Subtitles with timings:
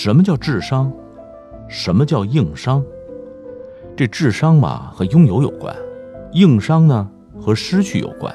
[0.00, 0.92] 什么叫智商？
[1.66, 2.84] 什么叫硬伤？
[3.96, 5.74] 这智商嘛和拥有有关，
[6.34, 8.32] 硬伤呢和失去有关。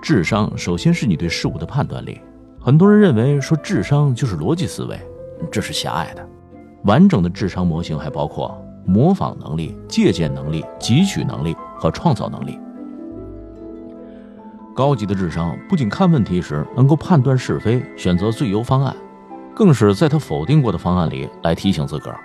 [0.00, 2.18] 智商首先是你对事物的判断力。
[2.58, 4.98] 很多人认为说智商就是逻辑思维，
[5.52, 6.26] 这是狭隘的。
[6.84, 12.58] 完整的智商模型还包括模仿能力、借鉴能力、汲取能力和创造能力。
[14.74, 18.96] 高级的智商不仅看问题时能够判断是非，选择最优方案。
[19.54, 22.18] 更是在他否定过的方案里来提醒自个儿，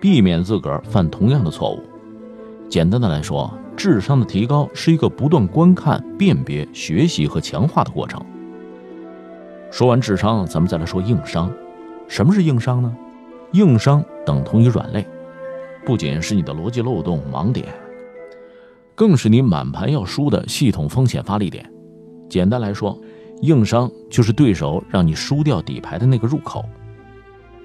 [0.00, 1.82] 避免自个儿犯同样的错误。
[2.68, 8.24] 简单的来说，智商的提高是一个不断观看、辨别、学习和强化的过程。
[9.70, 11.52] 说完智商，咱们再来说硬伤。
[12.06, 12.96] 什么是硬伤呢？
[13.52, 15.04] 硬伤等同于软肋，
[15.84, 17.66] 不仅是你的逻辑漏洞、盲点，
[18.94, 21.68] 更是你满盘要输的系统风险发力点。
[22.28, 22.98] 简单来说，
[23.42, 26.64] 硬伤就是对手让你输掉底牌的那个入口。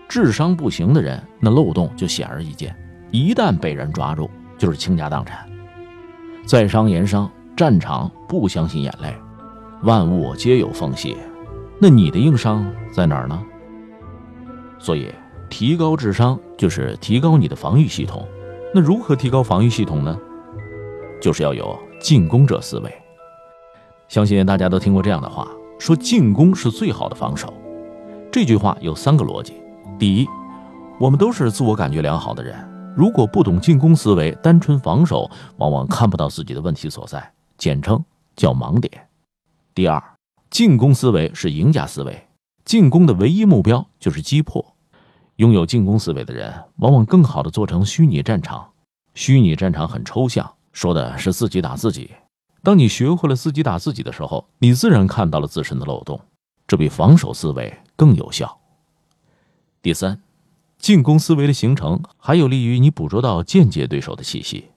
[0.08, 2.76] 智商不行的人，那漏洞就显而易见。
[3.12, 5.50] 一旦被人抓住，就是倾家荡产。
[6.46, 9.16] 在商言商，战场不相信眼泪，
[9.84, 11.16] 万物皆有缝隙。
[11.80, 13.42] 那你的硬伤在哪儿呢？
[14.80, 15.10] 所以，
[15.50, 18.28] 提高智商就是提高你的防御系统。
[18.74, 20.18] 那如何提高防御系统呢？
[21.22, 22.94] 就是要有进攻者思维。
[24.10, 25.48] 相信大家都听过这样的话。
[25.82, 27.52] 说进攻是最好的防守，
[28.32, 29.56] 这句话有三个逻辑。
[29.98, 30.28] 第一，
[31.00, 32.56] 我们都是自我感觉良好的人，
[32.96, 35.28] 如果不懂进攻思维，单纯防守，
[35.58, 38.00] 往往看不到自己的问题所在，简称
[38.36, 39.10] 叫盲点。
[39.74, 40.00] 第二，
[40.52, 42.28] 进攻思维是赢家思维，
[42.64, 44.64] 进攻的唯一目标就是击破。
[45.38, 48.70] 拥有进攻思维的人，往往更好的做成虚拟战场。
[49.16, 52.12] 虚拟战场很抽象，说的是自己打自己。
[52.64, 56.22] 当你学会了自己打自己的时候，你自然看到了自身的漏洞，
[56.68, 58.60] 这比防守思维更有效。
[59.82, 60.22] 第三，
[60.78, 64.70] 进攻思维的形成还有利于你捕捉到间接对手的气息。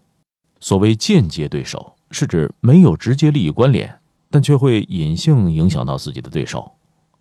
[0.61, 4.00] 所谓间接对手，是指没有直接利益关联，
[4.31, 6.73] 但却会隐性影响到自己的对手。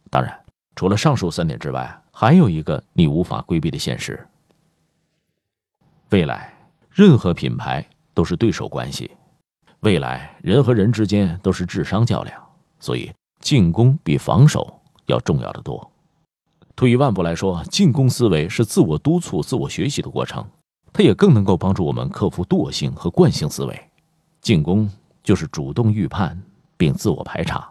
[0.09, 0.40] 当然，
[0.78, 4.25] 除了上述三点之外，还有一个你无法规避的现实：
[6.12, 6.53] 未来
[6.90, 9.12] 任何品牌都是对手关系。
[9.83, 12.41] 未来人和人之间都是智商较量，
[12.79, 13.11] 所以
[13.41, 15.91] 进攻比防守要重要的多。
[16.73, 20.45] 退一万步来说，进攻思维是自我督促、自我学习的过程，
[20.93, 23.89] 它也更能够帮助我们克服惰性和惯性思维。
[24.41, 24.89] 进攻
[25.22, 26.41] 就是主动预判
[26.77, 27.69] 并自我排查。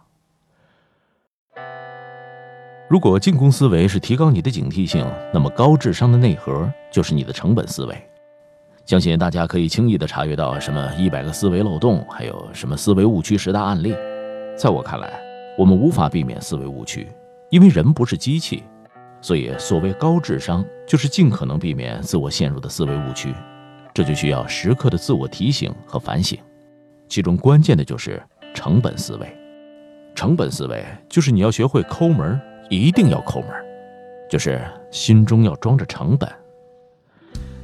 [2.87, 5.03] 如果进攻思维是提高你的警惕性，
[5.33, 8.09] 那么高智商的内核就是你的成本思维。
[8.85, 13.95] 相信大家可以轻易的查阅到什么一百个思维漏洞，还有什么思维误区十大案例。
[14.57, 15.09] 在我看来，
[15.57, 17.07] 我们无法避免思维误区，
[17.49, 18.63] 因为人不是机器。
[19.21, 23.33] 所以，所谓高智商，就是尽可能避免自我陷入的思维误区。
[23.93, 26.37] 这就需要时刻的自我提醒和反省。
[27.07, 28.21] 其中关键的就是
[28.53, 29.37] 成本思维。
[30.13, 32.37] 成本思维就是你要学会抠门，
[32.69, 33.49] 一定要抠门，
[34.29, 36.29] 就是心中要装着成本。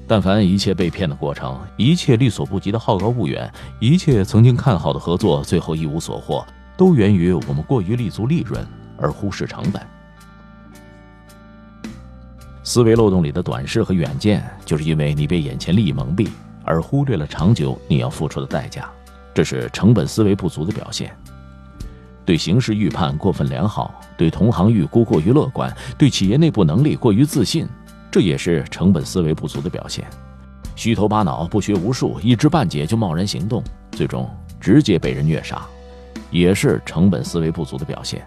[0.10, 3.48] 但凡一切被骗的过程，一切力所不及的好高骛远，
[3.80, 6.44] 一切曾经看好的合作，最后一无所获，
[6.76, 8.66] 都源于我们过于立足利润
[8.98, 9.80] 而忽视成本。
[12.64, 16.28] 思维漏洞里的短视和远见，就是因为你被眼前利益蒙蔽，
[16.64, 18.90] 而忽略了长久你要付出的代价，
[19.32, 21.16] 这是成本思维不足的表现。
[22.26, 27.68] 对形势预判过分良好，对同行预估过于乐观，对企业内部能力过于自信。
[28.12, 30.08] 这也是成本思维不足的表现，
[30.76, 34.30] 虚头巴脑、不学无术、一知半解就贸然行动，最终
[34.60, 35.62] 直接被人虐杀，
[36.32, 38.26] 也是成本思维不足的表现。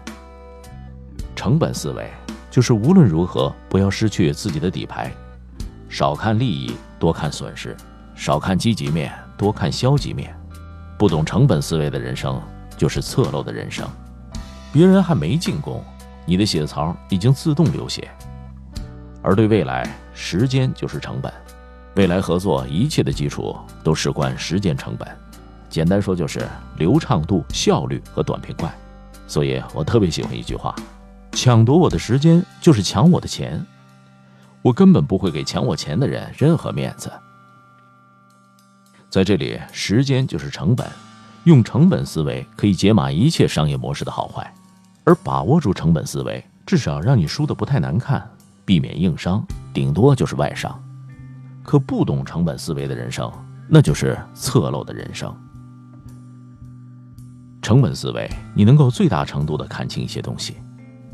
[1.35, 2.09] 成本思维
[2.49, 5.11] 就是无论如何不要失去自己的底牌，
[5.89, 7.75] 少看利益，多看损失；
[8.15, 10.33] 少看积极面，多看消极面。
[10.97, 12.41] 不懂成本思维的人生，
[12.77, 13.85] 就是侧漏的人生。
[14.71, 15.83] 别人还没进攻，
[16.25, 18.09] 你的血槽已经自动流血。
[19.23, 21.33] 而对未来，时间就是成本。
[21.95, 25.07] 未来合作一切的基础都事关时间成本。
[25.69, 26.47] 简单说就是
[26.77, 28.71] 流畅度、效率和短平快。
[29.25, 30.75] 所以我特别喜欢一句话。
[31.31, 33.65] 抢夺我的时间就是抢我的钱，
[34.61, 37.11] 我根本不会给抢我钱的人任何面子。
[39.09, 40.87] 在这里，时间就是成本，
[41.45, 44.53] 用成本思维可以解码一切商业模式的好坏，
[45.05, 48.29] 而把握住成本思维，至少让你输的不太难看，
[48.65, 50.81] 避免硬伤，顶多就是外伤。
[51.63, 53.31] 可不懂成本思维的人生，
[53.69, 55.33] 那就是侧漏的人生。
[57.61, 60.57] 成本思维，你能够最大程度的看清一些东西。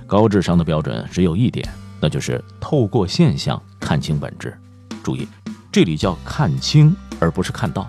[0.07, 1.67] 高智商的标准只有一点，
[2.01, 4.57] 那就是透过现象看清本质。
[5.03, 5.27] 注意，
[5.71, 7.87] 这里叫看清，而不是看到。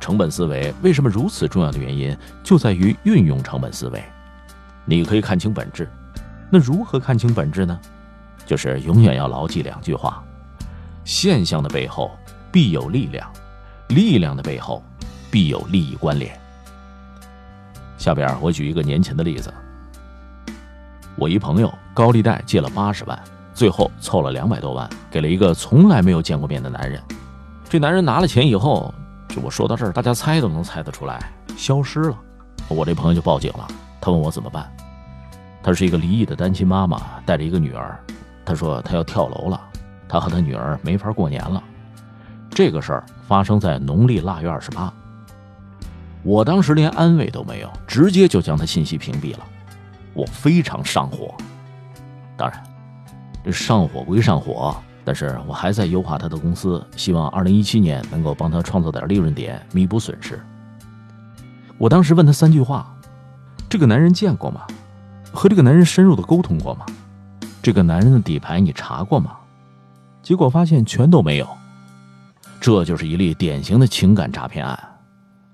[0.00, 4.02] 成本思维为什么如此重要的原因，就在于运用成本思维。
[4.86, 5.86] 你可以看清本质，
[6.50, 7.78] 那如何看清本质呢？
[8.46, 10.22] 就是永远要牢记两句话：
[11.04, 12.10] 现象的背后
[12.52, 13.28] 必有力量，
[13.88, 14.82] 力量的背后
[15.30, 16.38] 必有利益关联。
[17.96, 19.52] 下边我举一个年前的例子。
[21.16, 23.18] 我一朋友高利贷借了八十万，
[23.54, 27.00] 最后凑了两百多万，给了一个从来没有见过面的男人。
[27.68, 28.92] 这男人拿了钱以后，
[29.28, 32.18] 就我说到这儿，大家猜都能猜得出来，消失了。
[32.68, 33.68] 我这朋友就报警了，
[34.00, 34.70] 他问我怎么办。
[35.62, 37.98] 他是一个离异的单亲妈妈，带着一个女儿。
[38.44, 39.60] 他说他要跳楼了，
[40.08, 41.62] 他和他女儿没法过年了。
[42.50, 44.92] 这个事儿发生在农历腊月二十八。
[46.22, 49.40] 我当时连安慰都没有，直接就将他信息屏蔽了。
[50.12, 51.34] 我非常上火，
[52.36, 52.62] 当然，
[53.44, 60.40] 这上火归上火，但是我还在优化他的公司，希望二零一七年能够帮他创造点利润点，弥补损失。
[61.76, 62.94] 我当时问他三句话：
[63.68, 64.62] 这个男人见过吗？
[65.32, 66.86] 和这个男人深入的沟通过吗？
[67.64, 69.38] 这个男人的底牌你查过吗？
[70.22, 71.48] 结果发现全都没有。
[72.60, 74.78] 这就是一例典型的情感诈骗案。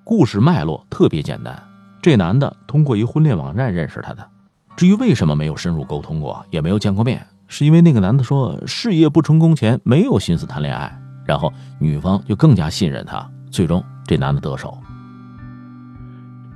[0.02, 1.56] 故事脉络特别简单，
[2.02, 4.28] 这男的通过一婚恋网站认识他的。
[4.76, 14.76] 至于为什么没有深入沟通过，也没有见过面，是因为那个男的说事业不成功前没有心思谈恋爱，然后女方就更加信任他，最终这男的得手。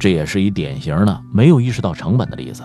[0.01, 2.65] 这也是一典型的没有意识到成本的例子。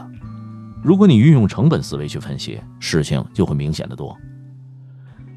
[0.81, 4.17] 如果你运用成本思维去分析，事情就会明显的多。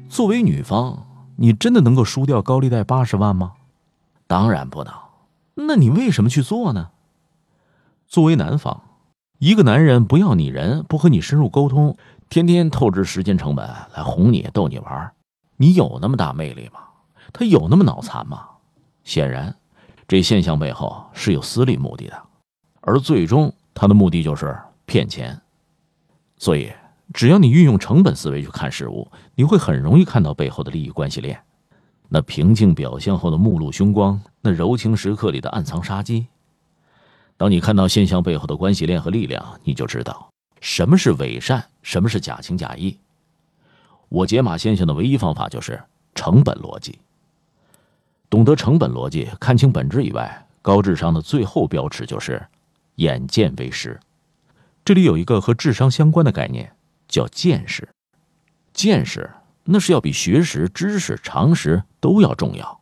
[0.07, 1.05] 作为女方，
[1.35, 3.53] 你真的能够输掉高利贷八十万吗？
[4.25, 4.93] 当然不能。
[5.55, 6.91] 那你为什么去做呢？
[8.07, 8.81] 作为男方。
[9.39, 11.97] 一个男人不要你人，不和你深入沟通，
[12.29, 15.11] 天天透支时间成本来哄你、逗你玩，
[15.57, 16.79] 你有那么大魅力吗？
[17.33, 18.45] 他有那么脑残吗？
[19.03, 19.53] 显然，
[20.07, 22.23] 这现象背后是有私利目的的，
[22.79, 25.39] 而最终他的目的就是骗钱。
[26.37, 26.71] 所以，
[27.13, 31.39] 只要你运用成本思维去看事物，你会很容易看到背后的利益关系链，
[32.09, 36.27] 那平静表象后的目露凶光，那柔情时刻里的暗藏杀机。
[37.37, 40.29] 当你看到现象背后的关系链和力量，你就知道
[40.61, 42.97] 什么是伪善，什么是假情假意。
[44.09, 45.81] 我解码现象的唯一方法就是
[46.13, 46.99] 成本逻辑。
[48.29, 52.45] 懂得成本逻辑，看清本质以外，高智商的最后标尺就是
[52.95, 53.99] 眼见为实。
[54.85, 56.75] 这里有一个和智商相关的概念，
[57.07, 57.87] 叫见识。
[58.73, 59.31] 见识
[59.63, 62.81] 那是要比学识、知识、常识都要重要。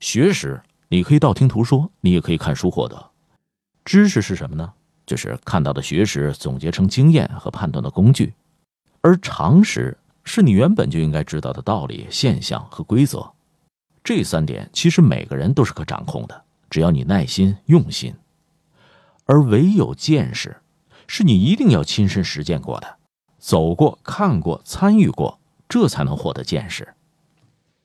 [0.00, 3.10] 学识你可以道听途说，你也可以看书获得。
[3.84, 4.72] 知识是什么呢？
[5.06, 8.34] 就是看到的学识总结成经验和判断的工具，
[9.00, 13.32] 而常识是你原本就应该知道的道理、现象和规则。
[14.02, 18.14] 这三点其实每个人都是可掌控的，只要你耐心用心。
[19.26, 20.56] 而唯有见识，
[21.12, 22.86] 是你一定要亲身实践过的，
[23.36, 26.86] 走过、看过、参与过，这才能获得见识。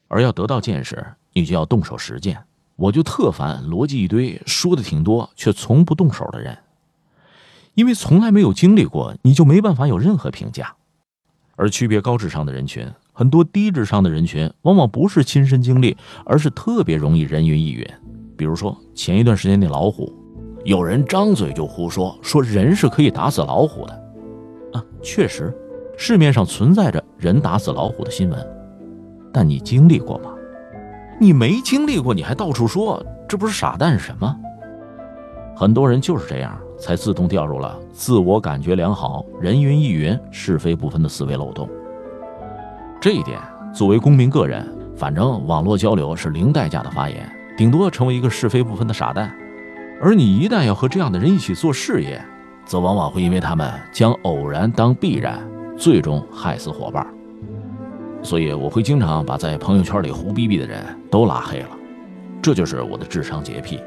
[0.08, 1.03] 而要得到见识，
[1.34, 2.44] 你就要动手实践。
[2.75, 6.55] 我就特烦逻辑一堆，说的挺多，却从不动手的人，
[7.74, 10.75] 因为从来没有经历过，你就没办法有任何评价。
[11.55, 17.84] 而区别高智商的人群，很多低智商的人群，往往不是亲身经历，而是特别容易人云亦云。
[18.38, 20.13] 比如说前一段时间那老虎，
[20.65, 23.93] 有人张嘴就胡说，说人是可以打死老虎的。
[24.74, 25.55] 啊，确实，
[25.95, 28.48] 市面上存在着人打死老虎的新闻，
[29.31, 30.31] 但你经历过吗？
[31.22, 34.36] 你没经历过，你还到处说，这不是傻蛋是什么？
[35.55, 41.69] 很多人就是这样，才自动掉入了自我感觉良好、人云亦云、是非不分的思维漏洞。
[43.00, 43.39] 这一点，
[43.72, 44.67] 作为公民个人，
[44.98, 49.31] 反正网络交流是零代价的发言，顶多成为一个是非不分的傻蛋。
[50.02, 52.22] 而你一旦要和这样的人一起做事业，
[52.66, 55.40] 则往往会因为他们将偶然当必然，
[55.78, 57.06] 最终害死伙伴。
[58.22, 61.70] 所以我会经常把在朋友圈里胡逼逼的人都拉黑了，
[62.42, 63.80] 这就是我的智商洁癖。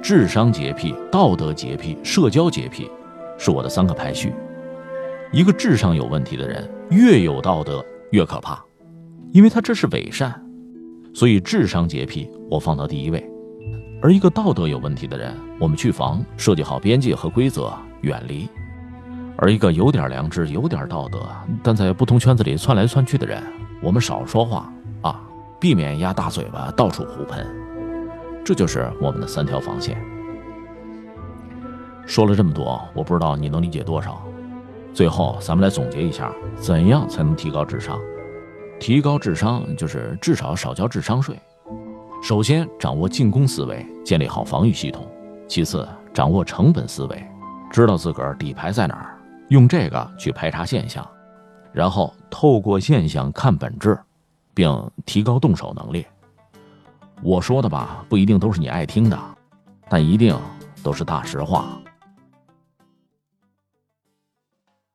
[0.00, 2.88] 智商洁癖、道德洁癖、社交洁癖，
[3.38, 4.32] 是我的三个排序。
[5.32, 8.62] 一个智商有问题的人，越有道德越可怕，
[9.32, 10.32] 因为他这是伪善。
[11.12, 13.28] 所以智商洁癖我放到第一位。
[14.00, 18.48] 而一个道德有问题的人，我们去防，设计好边界和规则，远离。
[19.36, 21.26] 而一个有点良知、有点道德，
[21.62, 23.42] 但在不同圈子里窜来窜去的人，
[23.82, 25.20] 我们少说话啊，
[25.60, 27.44] 避免压大嘴巴到处胡喷。
[28.44, 30.00] 这就是我们的三条防线。
[32.06, 34.22] 说了这么多，我不知道你能理解多少。
[34.94, 37.98] 最后，咱们来总结一下，怎样才能提高智商？
[38.80, 41.36] 提高智商就是至少少交智商税。
[42.20, 45.04] 首先，掌握进攻思维，建立好防御系统；
[45.46, 47.24] 其次，掌握成本思维，
[47.70, 49.18] 知道自个儿底牌在哪儿。
[49.48, 51.06] 用这个去排查现象，
[51.72, 53.98] 然后透过现象看本质，
[54.52, 56.04] 并提高动手能力。
[57.22, 59.18] 我说的吧，不一定都是你爱听的，
[59.88, 60.36] 但一定
[60.82, 61.80] 都是大实话。